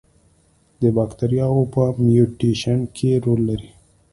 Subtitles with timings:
[0.81, 3.69] د باکتریاوو په میوټیشن کې رول لري.